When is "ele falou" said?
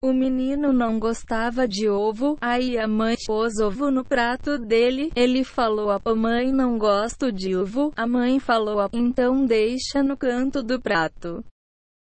5.12-5.90